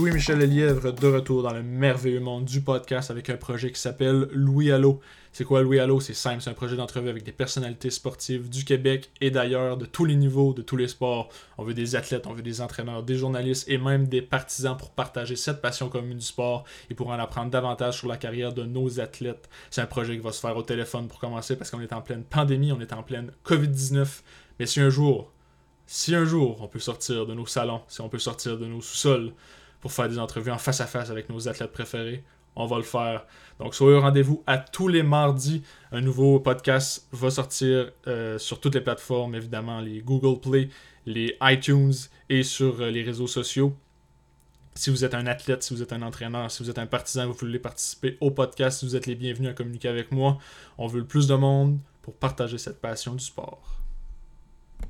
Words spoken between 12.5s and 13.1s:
entraîneurs,